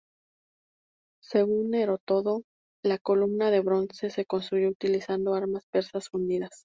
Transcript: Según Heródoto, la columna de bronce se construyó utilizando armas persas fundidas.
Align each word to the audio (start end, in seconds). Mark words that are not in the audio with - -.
Según 1.21 1.75
Heródoto, 1.75 2.41
la 2.83 2.97
columna 2.97 3.51
de 3.51 3.59
bronce 3.59 4.09
se 4.09 4.25
construyó 4.25 4.69
utilizando 4.69 5.35
armas 5.35 5.67
persas 5.71 6.09
fundidas. 6.09 6.49